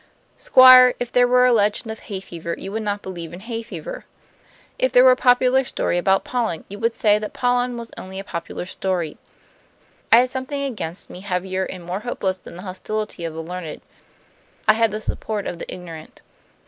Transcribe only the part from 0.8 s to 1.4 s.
if there